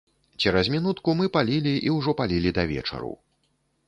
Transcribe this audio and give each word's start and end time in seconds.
Цераз 0.43 0.69
мінутку 0.75 1.13
мы 1.19 1.27
палілі 1.35 1.73
і 1.89 1.93
ўжо 1.97 2.15
палілі 2.21 2.55
да 2.59 2.63
вечару. 2.73 3.13